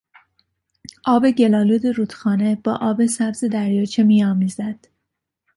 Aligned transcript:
آب 1.05 1.31
گل 1.31 1.55
آلود 1.55 1.85
رودخانه 1.85 2.55
با 2.55 2.75
آب 2.81 3.05
سبز 3.05 3.43
دریاچه 3.45 4.03
می 4.03 4.23
آمیزد. 4.23 4.87